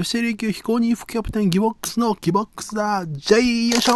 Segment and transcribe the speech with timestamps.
[0.00, 3.04] FC 琉球非公認副キャプテンギボックスのギボックスだ。
[3.06, 3.34] J
[3.68, 3.94] よいしょ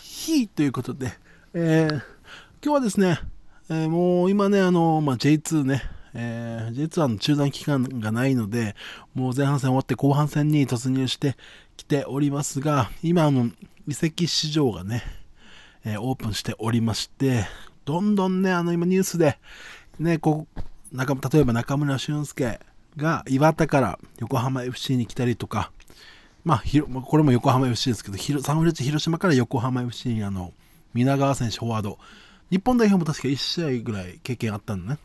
[0.00, 1.12] ひーということで、
[1.52, 2.00] えー、今
[2.62, 3.20] 日はですね、
[3.68, 5.82] えー、もう今ね、あの、まあ、J2 ね、
[6.14, 8.76] えー、J2 はの中断期間がないので、
[9.12, 11.36] もう前半戦終わって後半戦に突入して
[11.76, 13.50] きておりますが、今、あの、
[13.86, 15.02] 移籍市場がね、
[15.84, 17.44] えー、オープンしておりまして、
[17.84, 19.38] どんどんね、あの、今ニュースで、
[19.98, 20.60] ね、こう、
[20.96, 22.58] 例えば中村俊輔
[22.96, 25.72] が岩田から横浜 FC に来たりとか、
[26.44, 26.62] まあ、
[27.04, 30.52] これも横浜 FC ですけど、サンフレッチェ広島から横浜 FC にあの、
[30.92, 31.98] 皆川選手、フォワード、
[32.50, 34.98] 日本代表も確か1試合ぐらい経験あったんだね。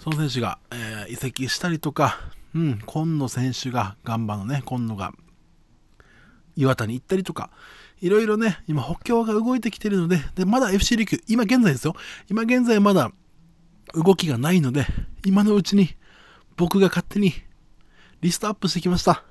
[0.00, 2.18] その選手が、えー、移籍したりとか、
[2.54, 5.12] うん、今野選手が、ガンバのね、今野が、
[6.56, 7.50] 岩田に行ったりとか、
[8.00, 11.94] いろいろね、今補強が動いてきてるので、で、まだ FC リーグ、今現在ですよ。
[12.28, 13.12] 今現在まだ
[13.94, 14.84] 動きがないので、
[15.24, 15.94] 今のうちに
[16.56, 17.32] 僕が勝手に
[18.20, 19.24] リストアップしてきました。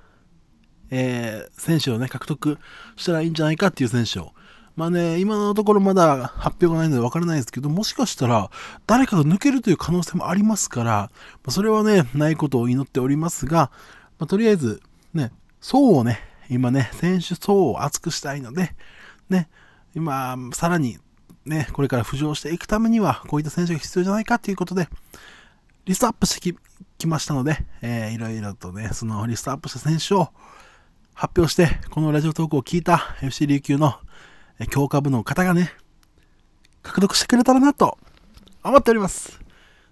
[0.89, 2.57] えー、選手をね、獲得
[2.97, 4.33] したらいいんじゃないかっていう選手を。
[4.75, 8.49] まあね、今のところまだ発表がないのでわからないですけど、もしかしたら
[8.87, 11.11] 誰かが抜けるという可能性もありますから、
[11.43, 13.71] ま、それはね、ないことを祈っておりますが、
[14.17, 14.81] まあ、とりあえず、
[15.13, 16.19] ね、層をね、
[16.49, 18.75] 今ね、選手層を厚くしたいので、
[19.29, 19.49] ね、
[19.95, 20.97] 今、さらに
[21.45, 24.87] ね、これから浮上していくためには、こういった選手が必要じゃないかということで、
[25.85, 26.57] リストアップしてき
[27.07, 30.29] ましたので、えー、いろいろとね、そのリストアップした選手を
[31.13, 33.95] 発表して、このラジオトークを聞いた FC 琉球の
[34.69, 35.71] 強化部の方がね、
[36.83, 37.97] 獲得してくれたらなと
[38.63, 39.39] 思っております。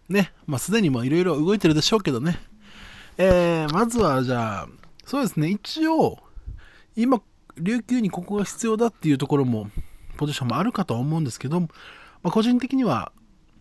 [0.10, 2.40] ね、まあ、すでにもいろいろ動いてるでしょうけどね。
[3.18, 4.68] えー、まずはじゃあ、
[5.06, 6.20] そうですね、一応、
[6.96, 7.22] 今、
[7.58, 9.70] 琉球にここが必要だっていうところも、
[10.18, 11.68] ポジションもあるかとは思うんですけど、ま
[12.24, 13.12] あ、個人的には、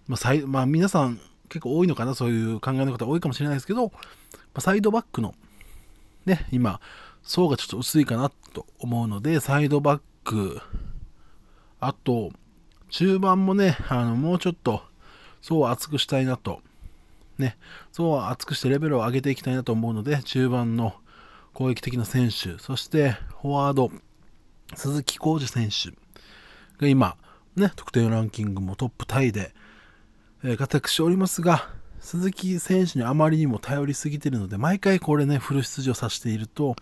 [0.07, 3.93] まあまあ、皆さん結構多いのかな、そういう考えの方多いかもしれないですけど、
[4.55, 5.35] ま、サイドバックの、
[6.27, 6.81] ね、今、
[7.23, 10.61] 層がちょっと薄いかなと思うので、サイドバック、
[11.81, 12.31] あと、
[12.91, 14.83] 中盤もね、あの、もうちょっと、
[15.41, 16.61] 層を厚くしたいなと、
[17.39, 17.57] ね、
[17.93, 20.95] 層を厚くしてレベルを上げていきたいなと思うので、中盤の
[21.53, 23.11] 攻撃的な選手、そして
[23.41, 23.91] フォワード、
[24.75, 25.97] 鈴木浩二選手
[26.81, 27.17] が今、
[27.57, 29.55] ね、得点ランキングもトップタイで、
[30.45, 31.69] えー、活躍しておりますが、
[32.01, 36.77] 鈴木選手にあまりにも頼りすぎてるので、毎回これね、フル出場させていると、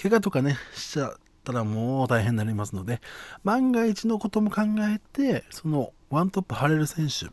[0.00, 1.14] 怪我とかね、しちゃっ
[1.44, 3.00] たらもう大変になりますので、
[3.44, 7.26] 万が一のことも考えて、そのワントップ張れる選手、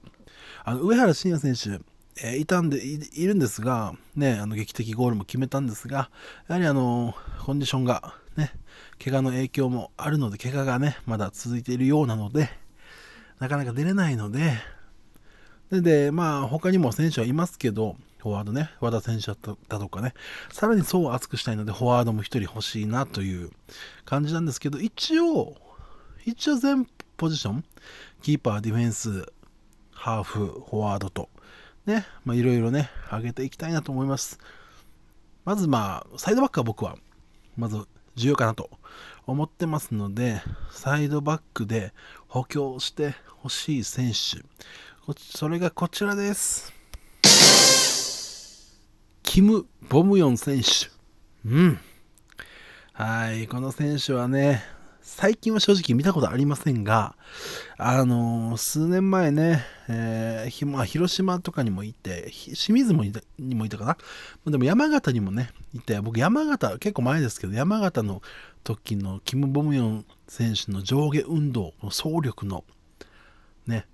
[0.65, 1.83] あの上原晋也選手、
[2.21, 6.09] えー、いたんでい、いるんですが、ね、あの劇的ゴールも決めたんですが、
[6.49, 8.51] やはりあの、コンディションがね、
[9.01, 12.49] 怪我の影響もあるので、怪我がね、まだ続いているようなので、
[13.39, 14.53] なかなか出れないので、
[15.71, 20.13] で、まあ、他にも選手はいますけど、フォワードね、和田選手だとかね、
[20.51, 23.51] さらにそう熱くしたいので、フォワードも1人欲しいなという
[24.03, 25.55] 感じなんですけど、一応、
[26.25, 26.85] 一応全
[27.15, 27.63] ポジション、
[28.21, 29.31] キーパー、ディフェンス、
[29.91, 31.29] ハーフ、フォワードと、
[31.85, 34.39] ね、まあいろいろね、上げていきたいなと思います。
[35.45, 36.97] まずまあ、サイドバックは僕は、
[37.57, 38.69] まず重要かなと
[39.27, 40.41] 思ってますので、
[40.71, 41.93] サイドバックで
[42.27, 44.43] 補強してほしい選手、
[45.17, 46.71] それがこちらです。
[49.23, 50.89] キム・ボムヨン選手。
[51.45, 51.79] うん。
[52.93, 54.63] はい、この選手はね、
[55.01, 57.15] 最近は正直見たことありませんが、
[57.77, 63.97] あのー、数年前ね、えー、まあ、広島とかにもいて、清水もいたにもいたかな？
[64.51, 68.21] でも山形にもね、いて、僕山形、結構前ですけど、山形の
[68.63, 72.63] 時のキム・ボムヨン選手の上下運動、の総力の
[73.65, 73.87] ね、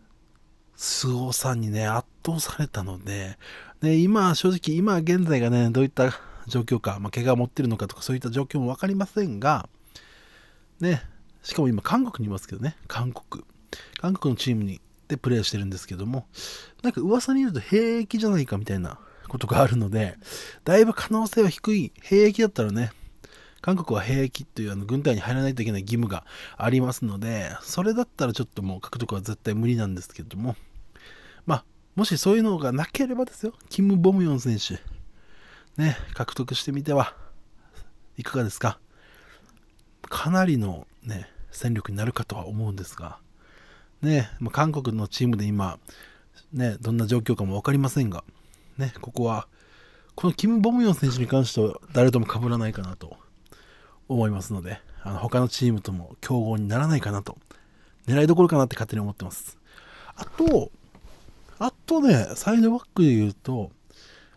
[0.76, 3.38] 凄さにね、圧倒されたので、
[3.82, 6.12] で、今、正直、今現在がね、どういった
[6.48, 9.70] 状況か、まあ、怪我を持ってるのかとか、そういった状況も分かりませんが、
[10.80, 11.02] ね、
[11.44, 13.44] しかも今、韓国にいますけどね、韓国。
[14.00, 16.28] 韓国のチームにでプレーしてるんですけども、
[16.82, 20.18] なんか噂によると兵役じゃないかみたいなことがあるので、
[20.64, 21.92] だいぶ可能性は低い。
[22.02, 22.92] 兵役だったらね、
[23.66, 26.24] 韓国は兵役というあの軍隊に入らないといけない義務が
[26.56, 30.56] ありますので、それだったらちょっともう獲得は絶対無理なんですけども、
[31.48, 31.66] まあ、
[31.96, 34.76] もしそういうのがなければですよ、キム・ボムヨン選手、
[35.82, 37.16] ね、獲得してみては
[38.20, 38.78] いかがですか？
[40.10, 43.18] かなりのね、戦力になるかとは思うんですが、
[44.04, 45.80] ね、ま、韓国のチームで今、
[46.54, 48.24] ね、どんな状況かも分かりませんが、
[48.78, 49.48] ね、ここは、
[50.14, 53.18] このキム・ボムヨン選手に関しては誰とも被らないかなと
[54.08, 57.38] 思いますので、あの他のチームとも競合にならないかなと、
[58.08, 59.58] 狙いどころかなって勝手に思ってます。
[60.16, 60.72] あと、
[61.58, 63.72] あとね、サイドバックで言うと、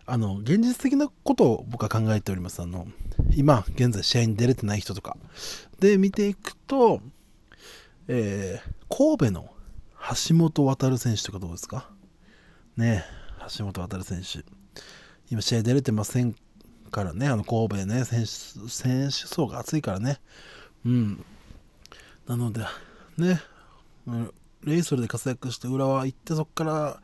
[0.07, 2.63] あの、現実的なことを僕は考えております。
[2.63, 2.87] あの、
[3.35, 5.17] 今、現在試合に出れてない人とか。
[5.81, 7.01] で、見ていくと、
[8.07, 9.51] えー、神戸の
[10.29, 11.91] 橋本航選手とかどうですか？
[12.77, 13.05] ね
[13.59, 14.45] 橋本航選手。
[15.31, 16.35] 今、試合出れてません
[16.89, 20.21] からね、あの、神戸ね、選手、選手層が厚いからね。
[20.85, 21.25] うん。
[22.27, 22.65] なので、
[23.17, 23.41] ね、
[24.65, 27.01] レイソルで活躍して浦和行って、そこから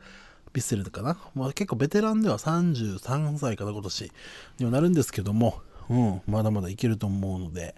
[0.53, 4.11] ビッセルかな、まあ、結構ベテランでは33歳かな、今年
[4.59, 7.75] にはなるんですけども、うん、まだまだいけると思うので、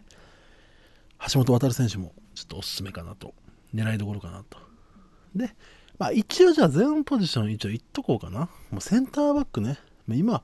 [1.33, 3.33] 橋本航選手もちょっとおすすめかなと、
[3.73, 4.59] 狙いどころかなと。
[5.35, 5.55] で、
[5.97, 8.49] まあ、一応じゃあ全ポジション一応いっとこうかな。
[8.69, 10.43] もうセンターバックね、今、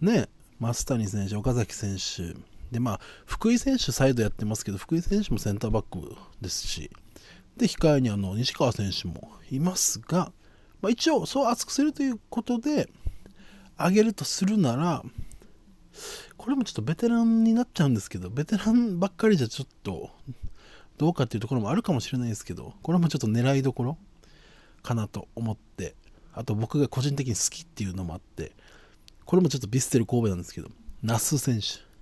[0.00, 0.28] ね、
[0.62, 2.36] 増谷選手、岡崎選手、
[2.70, 6.90] で、まあ、福井選手サイドやってますけど、福井選手もセンターバックですし、
[7.56, 10.32] で、控えにあの西川選手もいますが、
[10.82, 12.88] まあ、一応そう熱くするということで
[13.78, 15.02] 上げるとするなら
[16.36, 20.10] これもちょっとベテランになっちゃうんですけどベテランばっかりじゃちょっと
[20.98, 23.96] どうかっていうところもあるかもしれないですけどこれもちょっと狙いどころ
[24.82, 25.94] かなと思って
[26.34, 28.52] あと僕が個人的に好きっていうのもあって
[29.24, 30.68] これもちょっとビステル神戸なんですけど
[31.02, 31.92] 那須選手。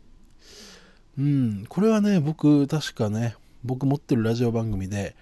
[1.19, 5.17] うんこれはね僕確かね僕持ってるラジオ番組で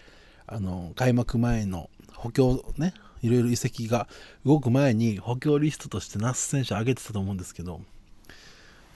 [0.47, 4.07] あの開幕前の補強ねいろいろ移籍が
[4.45, 7.81] 動く前に補強リストとして那須選手挙げてたと思うんですけど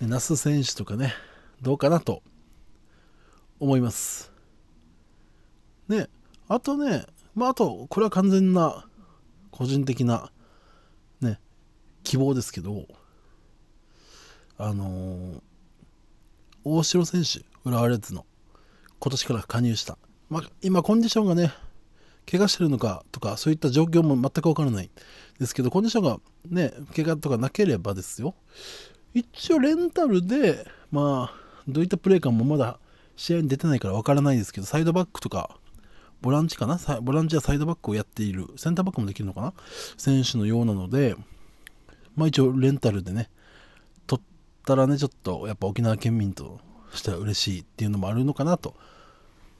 [0.01, 1.13] 那須選手とかね
[1.61, 2.23] どうかなと
[3.61, 4.33] 思います。
[5.89, 6.09] ね
[6.49, 8.87] あとねまああとこれは完全な
[9.51, 10.31] 個人的な
[12.03, 12.87] 希望ですけど
[14.59, 15.41] あのー、
[16.65, 18.27] 大城選手浦和レッズの
[18.99, 19.99] 今年から加入した、
[20.31, 21.53] まあ、今コンディションがね
[22.31, 24.91] 怪我してるのかとかそういった状況も全くわからない
[25.41, 26.19] ですけどコンディションが
[26.49, 28.35] ね怪我とかなければですよ。
[29.13, 32.79] 一応レンタルでまあどういったプレー感もまだ
[33.17, 35.59] 試合に出てないからわからないですけどサイドバックとか
[36.21, 36.79] ボランチかな？
[37.03, 39.53] ボランチやサイドバックをやっているセンターバックもできるのかな？
[39.99, 41.17] 選手のようなので
[42.17, 43.31] まあ一応レンタルでね
[44.07, 46.61] 取ったらねちょっとやっぱ沖縄県民と
[46.95, 48.75] しては嬉しいっていうのもあるのかなと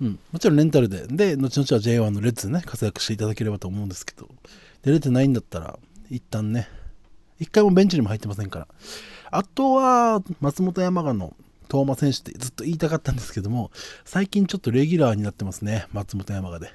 [0.03, 4.29] うん、もちろんレンタルで、で、後々は J1 のレッズでね、活躍していただければと思うんですけど、
[4.83, 5.79] 出れてないんだったら、
[6.11, 6.69] 一旦ね、
[7.39, 8.69] 一回もベンチにも入ってませんから。
[9.31, 11.37] あとは、松本山雅の
[11.71, 13.71] 東馬選手ってずっと言いたかったんですけども、
[14.05, 16.71] 最近ちょっとレギュラーになってますね、松本山雅で。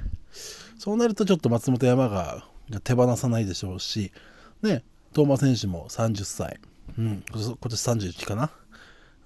[0.79, 4.13] そうなるとちょっと松本山雅が手放さないでしょうし、
[4.62, 4.83] ね、
[5.17, 6.59] 東馬選手も30歳、
[6.95, 8.51] うん、今年31かな。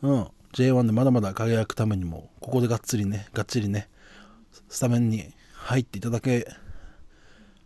[0.01, 3.89] うん、J1 でまだまだ輝くためにも、ここでがっつりね、がっちりね、
[4.69, 6.47] スタメンに入っていただけ、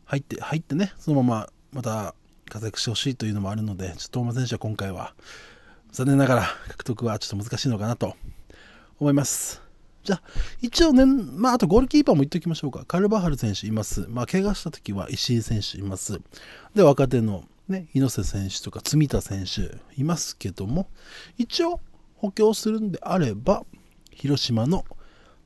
[0.06, 2.16] 入って、入ってね、そのまままた
[2.50, 5.14] 活躍してほしいというのもあるので、ちょっと大間選手は今回は、
[5.92, 8.16] 残念ながら獲得はちょっと難しいのかなと
[9.00, 9.62] 思います。
[10.04, 10.22] じゃあ、
[10.62, 12.86] 一応ね、まあ、あとゴールキーパーも言っておきましょうか。
[12.86, 14.08] カルバハル選手います。
[14.10, 16.20] まあ、怪我した時は石井選手います。
[16.74, 20.88] で、若手のね、猪瀬選手とか積田選手いますけども、
[21.38, 21.80] 一応、
[22.16, 23.66] 補強するんであれば、
[24.12, 24.86] 広島の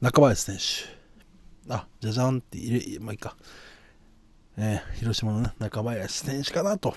[0.02, 1.74] 中林選手。
[1.74, 3.36] あ、じゃじゃんって入れ、まあいいか。
[4.58, 6.96] えー、広島の、ね、中林選手かなと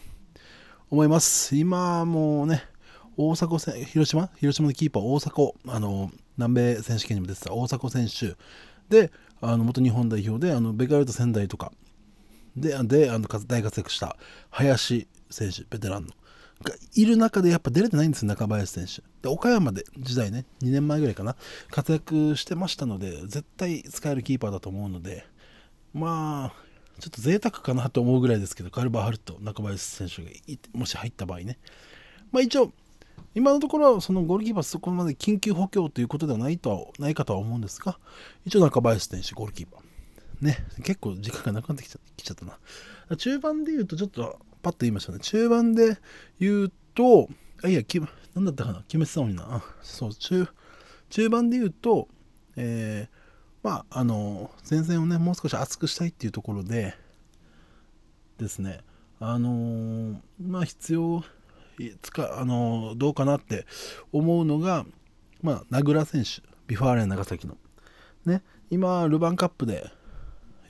[0.90, 1.54] 思います。
[1.56, 2.64] 今もうね、
[3.16, 4.28] 大迫選広島？
[4.36, 8.36] 広島のキーパー大迫、あの、南米選手権にも出てた大迫選手
[8.88, 11.72] で、あの元日本代表で、あのベガルト仙台とか
[12.56, 14.16] で、であの大活躍した
[14.50, 16.12] 林選手、ベテランの。
[16.62, 19.02] がいる中でやっぱ出れてないんですよ、中林選手。
[19.20, 21.36] で、岡山で時代ね、2年前ぐらいかな、
[21.70, 25.26] 活躍してましたので、絶対使えるキーパーだと思うので、
[25.92, 26.62] まあ、
[27.00, 30.30] ちょっと贅沢かなと思うぐらいですけど、カルバーハルト、中林選手が
[30.72, 31.58] もし入った場合ね。
[32.30, 32.72] まあ一応、
[33.34, 37.98] 今のところはそのゴールキーパーそこまで緊急補強ということではないとはないかとは思うんですが、
[38.44, 39.91] 一応中林選手、ゴールキーパー。
[40.42, 42.58] ね、結構時間がなくなってきちゃきちゃったな。
[43.16, 45.20] 中盤で言うとちょっとパッと言いましたね。
[45.20, 45.96] 中盤で
[46.38, 47.28] 言うと、
[47.64, 47.82] あ、いや、
[48.34, 48.80] なんだったかな？
[48.82, 49.62] 決めてたのにな。
[49.82, 50.48] そう、中、
[51.10, 52.08] 中盤で言うと、
[52.56, 53.16] えー、
[53.62, 56.96] まあ、あの、前線をね、もう少し厚くしたいっていうところで、
[58.38, 58.80] ですね、
[59.20, 61.22] あのー、まあ、必要、
[62.02, 63.66] つか、あのー、どうかなって
[64.10, 64.84] 思うのが、
[65.40, 67.56] まあ、名倉選手、 V・ファーレン長崎の。
[68.26, 69.90] ね、今、ルヴァンカップで、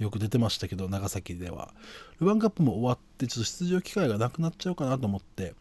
[0.02, 1.72] よく出てましたけど、長崎では。
[2.20, 5.54] ルヴァンカップも終わって、ちょっと出場機会がなくなっちゃうかなと思って、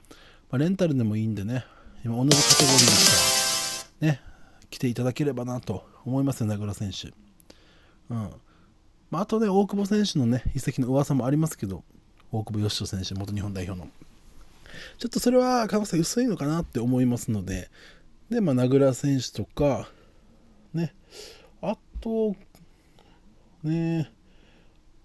[0.50, 1.66] まあ、レンタルでもいいんでね、
[2.04, 4.22] 今同じカテゴリーですか、ね、
[4.70, 7.14] 来ていただければなと思いますよ、名倉選手。
[8.10, 8.32] うん。
[9.12, 11.84] まあ、あとね、大久保選手のね、移籍の噂もありますけど、
[12.32, 13.90] 大久保嘉人選手、元日本代表の。
[14.98, 17.70] ちょっとそれは可能性薄いのかなって思いますので、
[18.30, 19.90] で、まあ、名倉選手とか、
[20.74, 20.96] ね、
[21.62, 22.36] あと、
[23.64, 24.12] ね、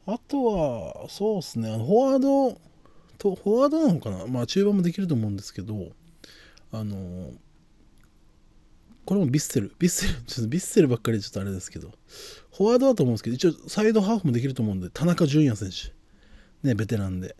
[0.06, 2.60] あとは、そうですね、フォワード
[3.18, 4.26] と、フォワードなのかな？
[4.26, 5.88] まあ、中盤もできると思うんですけど、
[6.70, 7.32] あの、
[9.04, 11.92] これもビッセル、ビッセル、 ちょっとビッセルばっかりちょっとあれですけど、
[12.56, 15.92] フォワードだと思うんですけど、一応サイドハーフもできると思うんで、田中純也選手。
[16.66, 17.36] ね、ベテランで。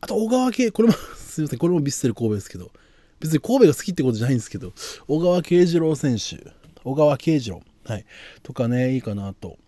[0.00, 2.72] あと、小川系、これも すいません、これもビッセル神戸ですけど、
[3.18, 4.72] 別に神戸が好きってことじゃないんですけど、
[5.06, 6.52] 小川慶次郎選手、
[6.82, 8.06] 小川慶次郎、はい、
[8.42, 9.58] とかね、いいかなと。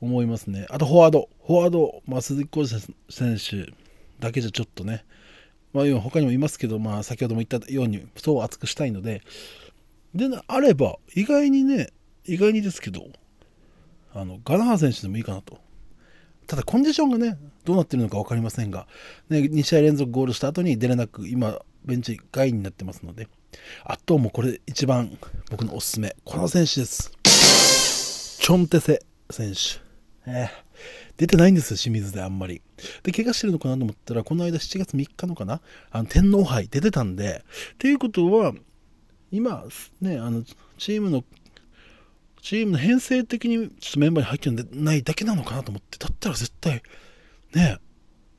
[0.00, 0.66] 思いますね。
[0.70, 3.72] あと、フォワード、フォワード、まあ、鈴木浩二選手
[4.18, 5.04] だけじゃちょっとね、
[5.72, 9.22] まあ、他にもいますけど、まあ、先ほども言ったように、そう熱くしたいので、
[10.14, 11.90] で、あれば、意外にね、
[12.24, 13.06] 意外にですけど、
[14.12, 15.58] あの、ガナハ選手でもいいかなと。
[16.46, 18.88] ただ、コンディションがね、どうなってるのか分かりませんが、
[19.28, 23.28] ね、2試合連続ゴールした後に出れなく、今、ベンチ外になってますので、
[23.84, 25.16] あともうこれ一番
[25.50, 27.10] 僕のおすすめ、この選手です。
[28.40, 29.02] チョンテセ
[29.32, 29.80] 選手。
[30.26, 30.48] えー、
[31.16, 32.62] 出てないんですよ、清水であんまり。
[33.02, 35.60] で、怪我してるのかなと思ったら、この間7月3日のかな？
[35.90, 37.44] あの天皇杯出てたんで、
[37.74, 38.52] っていうことは、
[39.32, 39.64] 今、
[40.00, 40.44] ね、あの、
[40.78, 41.24] チームの、
[42.42, 46.82] チームの編成的にちょっとメンバーに入ってないだけなのかなと思って、だったら絶対、
[47.54, 47.78] ね、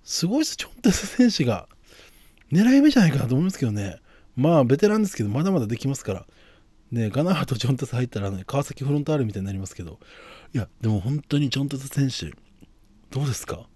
[0.03, 1.67] すごいです、チョンテセ選手が、
[2.51, 3.98] 狙い目じゃないかなと思いますけどね。
[4.36, 6.25] まあ、ベテランですけど、まだまだできますから。
[6.91, 10.00] ね、ガナハとジョンテス入ったらね、川崎フロンターレみたいになりますけど、
[10.53, 12.36] いや、でも本当にジョンテス選手、
[13.12, 13.67] どうですか？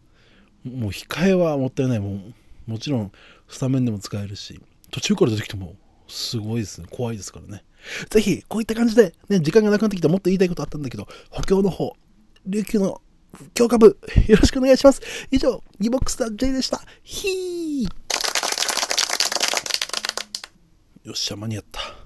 [0.63, 2.00] もう控えはもったいない。
[2.00, 3.12] もう、もちろん、
[3.48, 4.60] スタメンでも使えるし、
[4.91, 5.75] 途中から出てきても、
[6.07, 6.88] すごいですね。
[6.89, 7.63] 怖いですからね。
[8.10, 11.95] ぜひ、こういった感じで、ね、時間がなくなってきたらもっと言いたいことあったんだけど、補強の方、
[12.48, 13.01] 琉球の
[13.53, 15.01] 強化部、 よろしくお願いします。
[15.31, 16.81] 以上、ギボックスタ J でした。
[17.03, 17.89] ひー
[21.03, 22.04] よっしゃ、間に合った。